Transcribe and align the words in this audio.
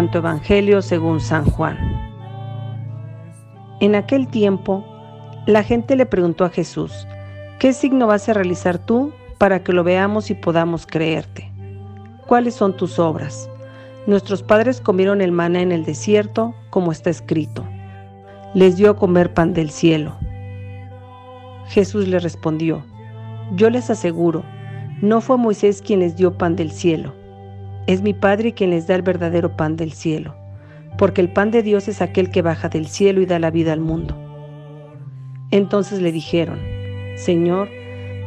Santo 0.00 0.16
Evangelio 0.16 0.80
según 0.80 1.20
San 1.20 1.44
Juan. 1.44 1.76
En 3.80 3.94
aquel 3.94 4.28
tiempo, 4.28 4.82
la 5.44 5.62
gente 5.62 5.94
le 5.94 6.06
preguntó 6.06 6.46
a 6.46 6.48
Jesús, 6.48 7.06
¿qué 7.58 7.74
signo 7.74 8.06
vas 8.06 8.26
a 8.26 8.32
realizar 8.32 8.78
tú 8.78 9.12
para 9.36 9.62
que 9.62 9.74
lo 9.74 9.84
veamos 9.84 10.30
y 10.30 10.34
podamos 10.34 10.86
creerte? 10.86 11.52
¿Cuáles 12.26 12.54
son 12.54 12.74
tus 12.78 12.98
obras? 12.98 13.50
Nuestros 14.06 14.42
padres 14.42 14.80
comieron 14.80 15.20
el 15.20 15.32
maná 15.32 15.60
en 15.60 15.70
el 15.70 15.84
desierto, 15.84 16.54
como 16.70 16.92
está 16.92 17.10
escrito. 17.10 17.62
Les 18.54 18.78
dio 18.78 18.92
a 18.92 18.96
comer 18.96 19.34
pan 19.34 19.52
del 19.52 19.68
cielo. 19.68 20.16
Jesús 21.66 22.08
le 22.08 22.20
respondió, 22.20 22.82
Yo 23.54 23.68
les 23.68 23.90
aseguro, 23.90 24.44
no 25.02 25.20
fue 25.20 25.36
Moisés 25.36 25.82
quien 25.82 26.00
les 26.00 26.16
dio 26.16 26.38
pan 26.38 26.56
del 26.56 26.70
cielo, 26.70 27.12
es 27.86 28.02
mi 28.02 28.14
Padre 28.14 28.52
quien 28.52 28.70
les 28.70 28.86
da 28.86 28.94
el 28.94 29.02
verdadero 29.02 29.56
pan 29.56 29.76
del 29.76 29.92
cielo, 29.92 30.34
porque 30.98 31.20
el 31.20 31.32
pan 31.32 31.50
de 31.50 31.62
Dios 31.62 31.88
es 31.88 32.02
aquel 32.02 32.30
que 32.30 32.42
baja 32.42 32.68
del 32.68 32.86
cielo 32.86 33.20
y 33.20 33.26
da 33.26 33.38
la 33.38 33.50
vida 33.50 33.72
al 33.72 33.80
mundo. 33.80 34.16
Entonces 35.50 36.00
le 36.00 36.12
dijeron, 36.12 36.58
Señor, 37.16 37.68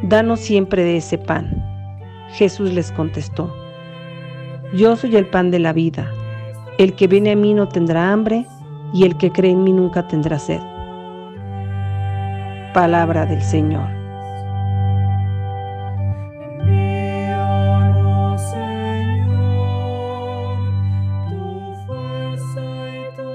danos 0.02 0.40
siempre 0.40 0.82
de 0.82 0.98
ese 0.98 1.18
pan. 1.18 1.62
Jesús 2.32 2.72
les 2.72 2.92
contestó, 2.92 3.54
Yo 4.74 4.96
soy 4.96 5.16
el 5.16 5.26
pan 5.26 5.50
de 5.50 5.58
la 5.58 5.72
vida. 5.72 6.12
El 6.78 6.94
que 6.94 7.06
viene 7.06 7.30
a 7.30 7.36
mí 7.36 7.54
no 7.54 7.68
tendrá 7.68 8.12
hambre, 8.12 8.46
y 8.92 9.04
el 9.04 9.16
que 9.16 9.30
cree 9.30 9.52
en 9.52 9.64
mí 9.64 9.72
nunca 9.72 10.06
tendrá 10.06 10.38
sed. 10.38 10.60
Palabra 12.72 13.26
del 13.26 13.42
Señor. 13.42 14.03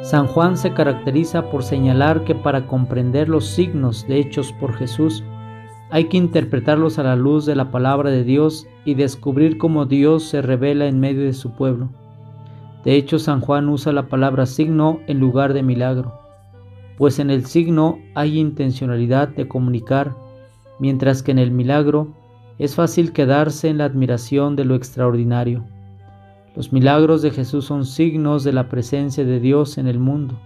San 0.09 0.25
Juan 0.25 0.57
se 0.57 0.73
caracteriza 0.73 1.51
por 1.51 1.61
señalar 1.61 2.23
que 2.23 2.33
para 2.33 2.65
comprender 2.65 3.29
los 3.29 3.45
signos 3.45 4.07
de 4.07 4.17
hechos 4.17 4.51
por 4.53 4.73
Jesús, 4.73 5.23
hay 5.91 6.05
que 6.05 6.17
interpretarlos 6.17 6.97
a 6.97 7.03
la 7.03 7.15
luz 7.15 7.45
de 7.45 7.55
la 7.55 7.69
palabra 7.69 8.09
de 8.09 8.23
Dios 8.23 8.65
y 8.85 8.95
descubrir 8.95 9.59
cómo 9.59 9.85
Dios 9.85 10.23
se 10.23 10.41
revela 10.41 10.87
en 10.87 10.99
medio 10.99 11.25
de 11.25 11.33
su 11.33 11.51
pueblo. 11.51 11.89
De 12.83 12.95
hecho, 12.95 13.19
San 13.19 13.39
Juan 13.39 13.69
usa 13.69 13.93
la 13.93 14.07
palabra 14.07 14.47
signo 14.47 14.99
en 15.05 15.19
lugar 15.19 15.53
de 15.53 15.61
milagro, 15.61 16.19
pues 16.97 17.19
en 17.19 17.29
el 17.29 17.45
signo 17.45 17.99
hay 18.15 18.39
intencionalidad 18.39 19.27
de 19.27 19.47
comunicar, 19.47 20.15
mientras 20.79 21.21
que 21.21 21.29
en 21.29 21.37
el 21.37 21.51
milagro 21.51 22.15
es 22.57 22.73
fácil 22.73 23.13
quedarse 23.13 23.69
en 23.69 23.77
la 23.77 23.85
admiración 23.85 24.55
de 24.55 24.65
lo 24.65 24.73
extraordinario. 24.73 25.65
Los 26.59 26.73
milagros 26.73 27.21
de 27.21 27.31
Jesús 27.31 27.63
son 27.63 27.85
signos 27.85 28.43
de 28.43 28.51
la 28.51 28.67
presencia 28.67 29.23
de 29.23 29.39
Dios 29.39 29.77
en 29.77 29.87
el 29.87 29.97
mundo, 29.97 30.37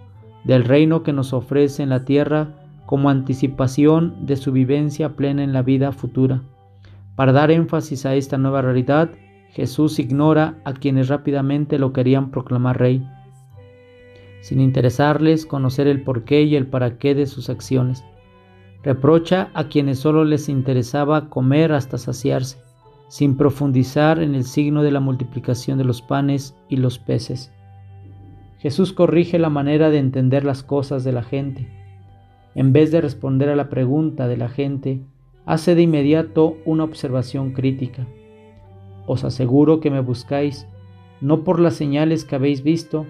del 0.43 0.63
reino 0.63 1.01
que 1.01 1.11
nos 1.11 1.33
ofrece 1.33 1.81
en 1.81 1.89
la 1.89 2.05
tierra 2.05 2.49
como 2.85 3.09
anticipación 3.09 4.27
de 4.27 4.35
su 4.35 4.51
vivencia 4.51 5.15
plena 5.15 5.43
en 5.43 5.53
la 5.53 5.63
vida 5.63 5.91
futura. 5.91 6.43
Para 7.15 7.31
dar 7.31 7.49
énfasis 7.49 8.05
a 8.05 8.13
esta 8.13 8.37
nueva 8.37 8.61
realidad, 8.61 9.09
Jesús 9.53 9.97
ignora 9.97 10.61
a 10.65 10.73
quienes 10.73 11.07
rápidamente 11.07 11.79
lo 11.79 11.93
querían 11.93 12.29
proclamar 12.29 12.77
rey, 12.77 13.03
sin 14.41 14.61
interesarles 14.61 15.47
conocer 15.47 15.87
el 15.87 16.03
porqué 16.03 16.43
y 16.43 16.55
el 16.55 16.67
para 16.67 16.99
qué 16.99 17.15
de 17.15 17.25
sus 17.25 17.49
acciones. 17.49 18.05
Reprocha 18.83 19.49
a 19.55 19.63
quienes 19.63 19.97
solo 19.97 20.25
les 20.25 20.47
interesaba 20.47 21.31
comer 21.31 21.71
hasta 21.71 21.97
saciarse 21.97 22.59
sin 23.13 23.37
profundizar 23.37 24.23
en 24.23 24.33
el 24.33 24.43
signo 24.43 24.81
de 24.81 24.89
la 24.89 24.99
multiplicación 24.99 25.77
de 25.77 25.83
los 25.83 26.01
panes 26.01 26.57
y 26.67 26.77
los 26.77 26.97
peces. 26.97 27.53
Jesús 28.57 28.91
corrige 28.91 29.37
la 29.37 29.51
manera 29.51 29.91
de 29.91 29.99
entender 29.99 30.43
las 30.43 30.63
cosas 30.63 31.03
de 31.03 31.11
la 31.11 31.21
gente. 31.21 31.69
En 32.55 32.73
vez 32.73 32.91
de 32.91 33.01
responder 33.01 33.49
a 33.49 33.55
la 33.55 33.69
pregunta 33.69 34.27
de 34.27 34.37
la 34.37 34.49
gente, 34.49 35.01
hace 35.45 35.75
de 35.75 35.83
inmediato 35.83 36.57
una 36.65 36.85
observación 36.85 37.51
crítica. 37.51 38.07
Os 39.05 39.23
aseguro 39.23 39.79
que 39.79 39.91
me 39.91 39.99
buscáis, 39.99 40.65
no 41.21 41.43
por 41.43 41.59
las 41.59 41.75
señales 41.75 42.25
que 42.25 42.33
habéis 42.33 42.63
visto, 42.63 43.05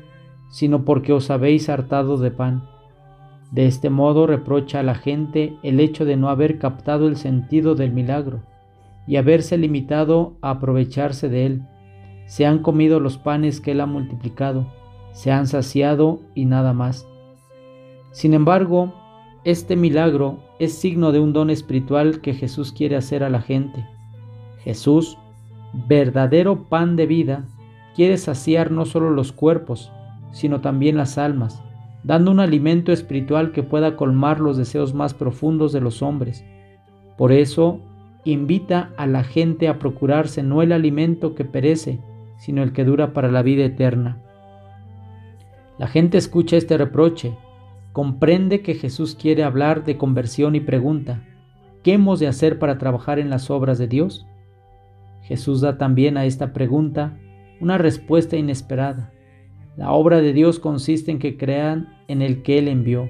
sino 0.50 0.84
porque 0.84 1.14
os 1.14 1.30
habéis 1.30 1.70
hartado 1.70 2.18
de 2.18 2.31
pan. 2.31 2.68
De 3.53 3.68
este 3.68 3.90
modo 3.90 4.28
reprocha 4.28 4.81
a 4.81 4.84
la 4.84 4.96
gente 4.96 5.56
el 5.64 5.80
hecho 5.80 6.03
de 6.03 6.18
no 6.18 6.28
haber 6.28 6.59
captado 6.59 7.08
el 7.08 7.16
sentido 7.16 7.75
del 7.75 7.94
milagro 7.94 8.41
y 9.08 9.18
haberse 9.18 9.58
limitado 9.58 10.38
a 10.41 10.52
aprovecharse 10.52 11.30
de 11.30 11.46
él. 11.46 11.62
Se 12.25 12.46
han 12.46 12.59
comido 12.59 13.00
los 13.00 13.18
panes 13.18 13.59
que 13.59 13.72
él 13.72 13.81
ha 13.81 13.86
multiplicado, 13.86 14.68
se 15.12 15.31
han 15.31 15.47
saciado 15.47 16.22
y 16.36 16.46
nada 16.46 16.74
más. 16.74 17.08
Sin 18.12 18.34
embargo, 18.34 18.94
este 19.44 19.75
milagro 19.75 20.40
es 20.59 20.74
signo 20.74 21.12
de 21.12 21.19
un 21.19 21.34
don 21.34 21.50
espiritual 21.50 22.22
que 22.22 22.34
Jesús 22.34 22.72
quiere 22.72 22.96
hacer 22.96 23.24
a 23.24 23.30
la 23.30 23.41
gente. 23.41 23.86
Jesús, 24.59 25.18
verdadero 25.74 26.70
pan 26.70 26.96
de 26.96 27.06
vida, 27.06 27.46
quiere 27.96 28.18
saciar 28.18 28.72
no 28.72 28.85
solo 28.85 29.09
los 29.09 29.31
cuerpos, 29.31 29.91
sino 30.31 30.62
también 30.62 30.96
las 30.97 31.18
almas, 31.18 31.62
dando 32.03 32.31
un 32.31 32.40
alimento 32.40 32.91
espiritual 32.91 33.52
que 33.52 33.64
pueda 33.64 33.96
colmar 33.96 34.40
los 34.40 34.58
deseos 34.58 34.94
más 34.94 35.14
profundos 35.14 35.74
de 35.74 35.81
los 35.81 36.02
hombres. 36.02 36.46
Por 37.18 37.31
eso, 37.31 37.80
invita 38.31 38.91
a 38.97 39.07
la 39.07 39.23
gente 39.23 39.67
a 39.67 39.79
procurarse 39.79 40.44
no 40.44 40.61
el 40.61 40.72
alimento 40.72 41.35
que 41.35 41.45
perece, 41.45 42.00
sino 42.38 42.63
el 42.63 42.73
que 42.73 42.85
dura 42.85 43.13
para 43.13 43.31
la 43.31 43.41
vida 43.41 43.66
eterna. 43.66 44.22
La 45.78 45.88
gente 45.88 46.17
escucha 46.17 46.56
este 46.56 46.78
reproche, 46.78 47.35
comprende 47.91 48.61
que 48.61 48.75
Jesús 48.75 49.16
quiere 49.16 49.44
hablar 49.44 49.84
de 49.84 49.97
conversión 49.97 50.56
y 50.56 50.59
pregunta, 50.59 51.23
¿qué 51.84 51.94
hemos 51.94 52.19
de 52.19 52.28
hacer 52.28 52.59
para 52.59 52.78
trabajar 52.78 53.19
en 53.19 53.29
las 53.29 53.50
obras 53.50 53.78
de 53.78 53.88
Dios? 53.88 54.25
Jesús 55.23 55.61
da 55.61 55.78
también 55.78 56.17
a 56.17 56.25
esta 56.25 56.53
pregunta 56.53 57.17
una 57.59 57.78
respuesta 57.78 58.35
inesperada. 58.35 59.11
La 59.78 59.91
obra 59.91 60.22
de 60.22 60.34
Dios 60.34 60.59
consiste 60.59 61.11
en 61.11 61.19
que 61.19 61.38
crean 61.38 61.97
en 62.07 62.22
el 62.22 62.44
que 62.44 62.59
Él 62.59 62.67
envió. 62.67 63.09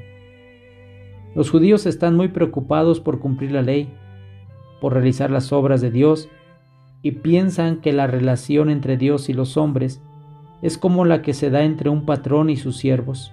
Los 1.35 1.50
judíos 1.50 1.85
están 1.85 2.16
muy 2.16 2.28
preocupados 2.28 3.00
por 3.00 3.19
cumplir 3.19 3.51
la 3.51 3.63
ley, 3.63 3.91
por 4.83 4.91
realizar 4.91 5.31
las 5.31 5.53
obras 5.53 5.79
de 5.79 5.91
Dios 5.91 6.27
y 7.01 7.11
piensan 7.11 7.77
que 7.77 7.94
la 7.94 8.05
relación 8.05 8.69
entre 8.69 8.97
Dios 8.97 9.29
y 9.29 9.33
los 9.33 9.55
hombres 9.55 10.01
es 10.61 10.77
como 10.77 11.05
la 11.05 11.21
que 11.21 11.33
se 11.33 11.49
da 11.49 11.63
entre 11.63 11.89
un 11.89 12.05
patrón 12.05 12.49
y 12.49 12.57
sus 12.57 12.75
siervos. 12.75 13.31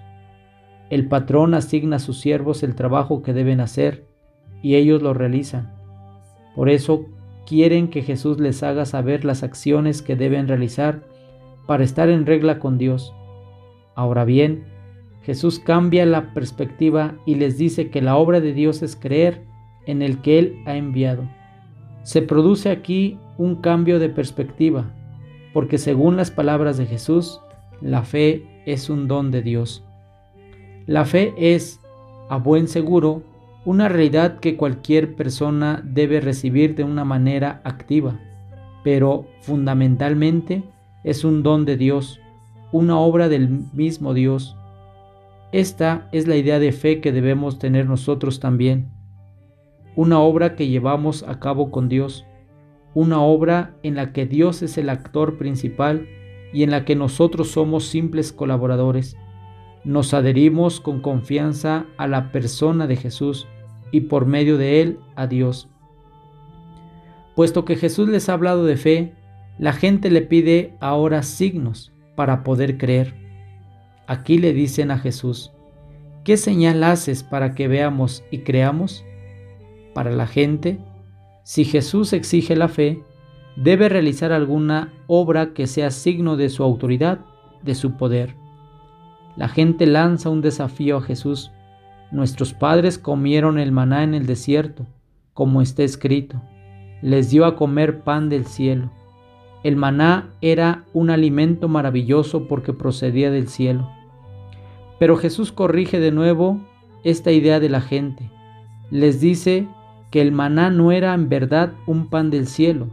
El 0.91 1.09
patrón 1.09 1.55
asigna 1.55 1.97
a 1.97 1.99
sus 1.99 2.21
siervos 2.21 2.63
el 2.63 2.77
trabajo 2.77 3.25
que 3.25 3.33
deben 3.33 3.59
hacer 3.59 4.07
y 4.63 4.77
ellos 4.77 5.03
lo 5.03 5.13
realizan. 5.13 5.75
Por 6.55 6.69
eso 6.69 7.07
quieren 7.49 7.91
que 7.91 8.03
Jesús 8.03 8.39
les 8.39 8.63
haga 8.63 8.85
saber 8.85 9.25
las 9.25 9.43
acciones 9.43 10.03
que 10.03 10.15
deben 10.15 10.47
realizar 10.47 11.03
para 11.67 11.83
estar 11.83 12.11
en 12.11 12.27
regla 12.27 12.61
con 12.61 12.79
Dios. 12.79 13.13
Ahora 13.97 14.25
bien, 14.25 14.67
Jesús 15.25 15.59
cambia 15.59 16.07
la 16.07 16.33
perspectiva 16.33 17.17
y 17.27 17.35
les 17.35 17.59
dice 17.59 17.91
que 17.91 18.03
la 18.03 18.17
obra 18.17 18.41
de 18.41 18.53
Dios 18.53 18.83
es 18.83 18.95
creer 18.95 19.51
en 19.87 20.03
el 20.03 20.23
que 20.23 20.39
Él 20.39 20.63
ha 20.67 20.77
enviado. 20.77 21.29
Se 22.03 22.23
produce 22.23 22.71
aquí 22.71 23.19
un 23.37 23.57
cambio 23.57 23.99
de 23.99 24.09
perspectiva, 24.09 24.91
porque 25.53 25.79
según 25.79 26.17
las 26.17 26.31
palabras 26.31 26.79
de 26.79 26.87
Jesús, 26.87 27.41
la 27.81 28.03
fe 28.03 28.45
es 28.67 28.91
un 28.91 29.09
don 29.09 29.31
de 29.31 29.43
Dios. 29.43 29.85
La 30.87 31.05
fe 31.05 31.35
es, 31.37 31.81
a 32.29 32.37
buen 32.37 32.69
seguro, 32.69 33.23
una 33.65 33.89
realidad 33.89 34.41
que 34.41 34.57
cualquier 34.57 35.15
persona 35.15 35.83
debe 35.85 36.21
recibir 36.21 36.75
de 36.75 36.85
una 36.85 37.05
manera 37.05 37.61
activa, 37.65 38.19
pero 38.83 39.27
fundamentalmente 39.43 40.63
es 41.05 41.25
un 41.25 41.43
don 41.43 41.65
de 41.67 41.77
Dios, 41.77 42.21
una 42.73 42.99
obra 42.99 43.29
del 43.29 43.49
mismo 43.75 44.15
Dios. 44.15 44.57
Esta 45.53 46.09
es 46.13 46.27
la 46.27 46.37
idea 46.37 46.59
de 46.59 46.73
fe 46.73 47.01
que 47.01 47.13
debemos 47.13 47.59
tener 47.59 47.87
nosotros 47.87 48.41
también 48.41 48.91
una 49.97 50.21
obra 50.21 50.57
que 50.57 50.69
llevamos 50.69 51.23
a 51.23 51.41
cabo 51.41 51.71
con 51.71 51.89
Dios, 51.89 52.27
una 52.95 53.21
obra 53.21 53.77
en 53.83 53.95
la 53.95 54.13
que 54.13 54.27
Dios 54.27 54.63
es 54.63 54.79
el 54.79 54.89
actor 54.89 55.39
principal 55.39 56.09
y 56.53 56.63
en 56.63 56.71
la 56.71 56.85
que 56.85 56.97
nosotros 56.97 57.51
somos 57.51 57.85
simples 57.87 58.33
colaboradores. 58.33 59.17
Nos 59.85 60.13
adherimos 60.15 60.81
con 60.81 61.01
confianza 61.01 61.87
a 61.97 62.07
la 62.07 62.33
persona 62.33 62.87
de 62.87 62.97
Jesús 62.97 63.47
y 63.93 64.03
por 64.03 64.27
medio 64.27 64.59
de 64.59 64.83
él 64.83 64.99
a 65.17 65.27
Dios. 65.27 65.69
Puesto 67.35 67.65
que 67.65 67.77
Jesús 67.77 68.09
les 68.09 68.29
ha 68.29 68.35
hablado 68.35 68.65
de 68.65 68.77
fe, 68.77 69.15
la 69.59 69.73
gente 69.73 70.11
le 70.11 70.23
pide 70.23 70.77
ahora 70.81 71.23
signos 71.23 71.93
para 72.15 72.43
poder 72.43 72.77
creer. 72.77 73.15
Aquí 74.07 74.39
le 74.39 74.53
dicen 74.53 74.91
a 74.91 74.99
Jesús, 74.99 75.53
¿qué 76.25 76.37
señal 76.37 76.83
haces 76.83 77.23
para 77.23 77.55
que 77.55 77.69
veamos 77.69 78.25
y 78.31 78.39
creamos? 78.39 79.05
Para 79.95 80.11
la 80.11 80.27
gente, 80.27 80.79
si 81.43 81.65
Jesús 81.65 82.13
exige 82.13 82.57
la 82.57 82.69
fe, 82.69 83.03
debe 83.57 83.89
realizar 83.89 84.33
alguna 84.33 84.93
obra 85.07 85.53
que 85.53 85.67
sea 85.67 85.91
signo 85.91 86.37
de 86.37 86.49
su 86.49 86.63
autoridad 86.63 87.21
de 87.63 87.75
su 87.75 87.97
poder. 87.97 88.35
La 89.37 89.49
gente 89.49 89.87
lanza 89.87 90.31
un 90.31 90.41
desafío 90.41 90.99
a 90.99 91.03
Jesús. 91.03 91.51
Nuestros 92.11 92.53
padres 92.55 92.99
comieron 92.99 93.59
el 93.59 93.73
maná 93.73 94.03
en 94.03 94.15
el 94.15 94.27
desierto, 94.27 94.87
como 95.35 95.63
está 95.63 95.83
escrito. 95.83 96.41
Les 97.03 97.31
dio 97.31 97.45
a 97.45 97.57
comer 97.57 98.01
pan 98.01 98.29
del 98.29 98.47
cielo. 98.47 98.91
El 99.63 99.77
maná 99.77 100.31
era 100.41 100.85
un 100.93 101.11
alimento 101.11 101.69
maravilloso 101.69 102.49
porque 102.49 102.73
procedía 102.73 103.31
del 103.31 103.49
cielo. 103.49 103.91
Pero 104.99 105.17
Jesús 105.17 105.53
corrige 105.53 106.01
de 106.01 106.13
nuevo 106.13 106.61
esta 107.05 107.31
idea 107.33 107.61
de 107.61 107.69
la 107.69 107.81
gente. 107.81 108.31
Les 108.91 109.21
dice 109.21 109.69
que 110.11 110.21
el 110.21 110.33
maná 110.33 110.71
no 110.71 110.93
era 110.93 111.15
en 111.15 111.29
verdad 111.29 111.73
un 111.87 112.09
pan 112.09 112.31
del 112.31 112.47
cielo, 112.47 112.89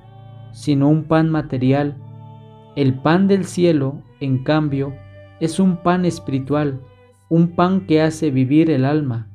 sino 0.52 0.90
un 0.90 1.04
pan 1.04 1.30
material. 1.30 1.96
El 2.76 2.94
pan 2.94 3.28
del 3.28 3.46
cielo, 3.46 4.02
en 4.20 4.44
cambio, 4.44 4.94
es 5.40 5.60
un 5.60 5.78
pan 5.78 6.06
espiritual, 6.06 6.80
un 7.30 7.50
pan 7.50 7.88
que 7.88 8.02
hace 8.02 8.32
vivir 8.32 8.70
el 8.70 8.86
alma. 8.86 9.28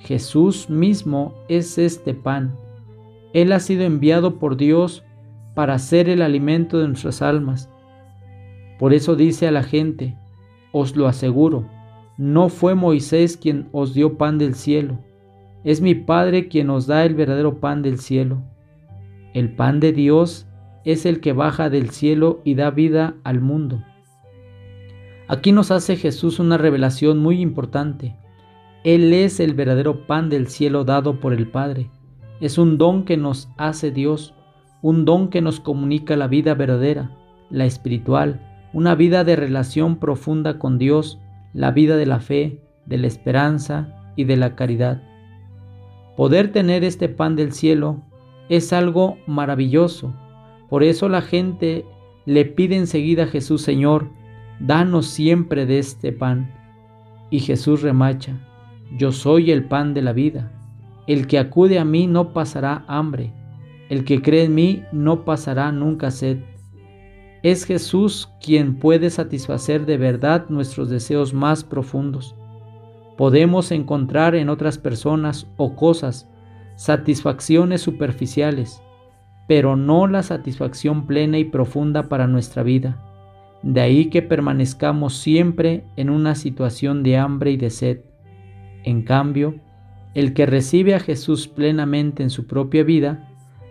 Jesús 0.00 0.70
mismo 0.70 1.34
es 1.48 1.78
este 1.78 2.14
pan. 2.14 2.56
Él 3.32 3.52
ha 3.52 3.60
sido 3.60 3.84
enviado 3.84 4.38
por 4.38 4.56
Dios 4.56 5.04
para 5.54 5.78
ser 5.78 6.08
el 6.08 6.22
alimento 6.22 6.78
de 6.78 6.88
nuestras 6.88 7.22
almas. 7.22 7.70
Por 8.78 8.92
eso 8.92 9.16
dice 9.16 9.46
a 9.48 9.50
la 9.50 9.62
gente, 9.62 10.16
os 10.72 10.96
lo 10.96 11.06
aseguro, 11.06 11.66
no 12.18 12.48
fue 12.48 12.74
Moisés 12.74 13.36
quien 13.36 13.68
os 13.72 13.94
dio 13.94 14.16
pan 14.18 14.38
del 14.38 14.54
cielo, 14.54 14.98
es 15.66 15.82
mi 15.82 15.94
Padre 15.94 16.48
quien 16.48 16.70
os 16.70 16.86
da 16.86 17.04
el 17.04 17.14
verdadero 17.14 17.60
pan 17.60 17.82
del 17.82 17.98
cielo. 17.98 18.42
El 19.34 19.54
pan 19.54 19.78
de 19.78 19.92
Dios 19.92 20.46
es 20.86 21.04
el 21.04 21.20
que 21.20 21.34
baja 21.34 21.68
del 21.68 21.90
cielo 21.90 22.40
y 22.42 22.54
da 22.54 22.70
vida 22.70 23.16
al 23.22 23.42
mundo. 23.42 23.82
Aquí 25.28 25.52
nos 25.52 25.70
hace 25.70 25.96
Jesús 25.96 26.38
una 26.38 26.56
revelación 26.56 27.18
muy 27.18 27.42
importante. 27.42 28.16
Él 28.82 29.12
es 29.12 29.40
el 29.40 29.52
verdadero 29.52 30.06
pan 30.06 30.30
del 30.30 30.46
cielo 30.46 30.84
dado 30.84 31.20
por 31.20 31.34
el 31.34 31.48
Padre. 31.48 31.90
Es 32.40 32.56
un 32.56 32.78
don 32.78 33.04
que 33.04 33.18
nos 33.18 33.50
hace 33.58 33.90
Dios 33.90 34.32
un 34.82 35.04
don 35.04 35.30
que 35.30 35.40
nos 35.40 35.58
comunica 35.58 36.14
la 36.14 36.28
vida 36.28 36.54
verdadera, 36.54 37.10
la 37.50 37.64
espiritual, 37.64 38.40
una 38.72 38.94
vida 38.94 39.24
de 39.24 39.34
relación 39.34 39.96
profunda 39.96 40.60
con 40.60 40.78
Dios, 40.78 41.18
la 41.52 41.72
vida 41.72 41.96
de 41.96 42.06
la 42.06 42.20
fe, 42.20 42.62
de 42.84 42.98
la 42.98 43.08
esperanza 43.08 44.12
y 44.14 44.24
de 44.24 44.36
la 44.36 44.54
caridad. 44.54 45.02
Poder 46.16 46.52
tener 46.52 46.84
este 46.84 47.08
pan 47.08 47.36
del 47.36 47.52
cielo 47.52 48.02
es 48.48 48.72
algo 48.72 49.18
maravilloso. 49.26 50.14
Por 50.68 50.82
eso 50.82 51.08
la 51.08 51.22
gente 51.22 51.84
le 52.24 52.44
pide 52.44 52.76
enseguida 52.76 53.24
a 53.24 53.28
Jesús, 53.28 53.62
Señor, 53.62 54.08
danos 54.60 55.06
siempre 55.06 55.66
de 55.66 55.78
este 55.78 56.12
pan. 56.12 56.52
Y 57.30 57.40
Jesús 57.40 57.82
remacha, 57.82 58.38
yo 58.96 59.12
soy 59.12 59.50
el 59.50 59.64
pan 59.64 59.94
de 59.94 60.02
la 60.02 60.12
vida. 60.12 60.52
El 61.06 61.26
que 61.26 61.38
acude 61.38 61.78
a 61.78 61.84
mí 61.84 62.06
no 62.06 62.32
pasará 62.32 62.84
hambre 62.88 63.32
el 63.88 64.04
que 64.04 64.20
cree 64.20 64.44
en 64.44 64.54
mí 64.54 64.82
no 64.92 65.24
pasará 65.24 65.70
nunca 65.72 66.10
sed. 66.10 66.38
Es 67.42 67.64
Jesús 67.64 68.28
quien 68.42 68.78
puede 68.78 69.10
satisfacer 69.10 69.86
de 69.86 69.96
verdad 69.96 70.46
nuestros 70.48 70.90
deseos 70.90 71.32
más 71.32 71.62
profundos. 71.62 72.34
Podemos 73.16 73.72
encontrar 73.72 74.34
en 74.34 74.48
otras 74.48 74.78
personas 74.78 75.46
o 75.56 75.74
cosas 75.74 76.28
satisfacciones 76.76 77.80
superficiales, 77.80 78.82
pero 79.48 79.76
no 79.76 80.06
la 80.06 80.22
satisfacción 80.22 81.06
plena 81.06 81.38
y 81.38 81.44
profunda 81.44 82.08
para 82.08 82.26
nuestra 82.26 82.62
vida. 82.62 83.02
De 83.62 83.80
ahí 83.80 84.10
que 84.10 84.22
permanezcamos 84.22 85.16
siempre 85.16 85.84
en 85.96 86.10
una 86.10 86.34
situación 86.34 87.02
de 87.02 87.16
hambre 87.16 87.52
y 87.52 87.56
de 87.56 87.70
sed. 87.70 88.00
En 88.84 89.02
cambio, 89.02 89.54
el 90.14 90.34
que 90.34 90.46
recibe 90.46 90.94
a 90.94 91.00
Jesús 91.00 91.48
plenamente 91.48 92.22
en 92.22 92.30
su 92.30 92.46
propia 92.46 92.84
vida, 92.84 93.28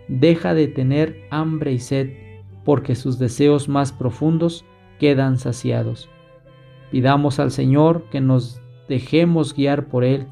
deja 0.08 0.54
de 0.54 0.66
tener 0.66 1.16
hambre 1.30 1.72
y 1.72 1.78
sed, 1.78 2.10
porque 2.64 2.94
sus 2.94 3.18
deseos 3.18 3.68
más 3.68 3.92
profundos 3.92 4.64
quedan 4.98 5.38
saciados. 5.38 6.08
Pidamos 6.90 7.38
al 7.38 7.50
Señor 7.50 8.04
que 8.10 8.20
nos 8.20 8.60
dejemos 8.88 9.54
guiar 9.54 9.86
por 9.86 10.04
Él, 10.04 10.26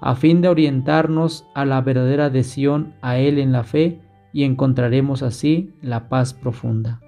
a 0.00 0.14
fin 0.14 0.40
de 0.40 0.48
orientarnos 0.48 1.46
a 1.54 1.64
la 1.64 1.80
verdadera 1.80 2.26
adhesión 2.26 2.94
a 3.02 3.18
Él 3.18 3.38
en 3.38 3.52
la 3.52 3.64
fe 3.64 4.00
y 4.32 4.44
encontraremos 4.44 5.22
así 5.22 5.74
la 5.82 6.08
paz 6.08 6.32
profunda. 6.32 7.00